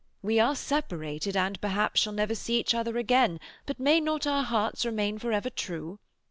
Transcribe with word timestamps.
We 0.23 0.39
are 0.39 0.55
separated, 0.55 1.37
and 1.37 1.61
perhaps 1.61 2.01
shall 2.01 2.13
never 2.13 2.33
see 2.33 2.59
each 2.59 2.73
other 2.73 2.97
again, 2.97 3.39
but 3.67 3.79
may 3.79 3.99
not 4.01 4.25
our 4.25 4.41
hearts 4.43 4.83
remain 4.83 5.19
for 5.19 5.31
ever 5.31 5.51
true? 5.51 5.99